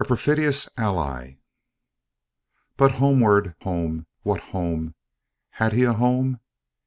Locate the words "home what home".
3.60-4.94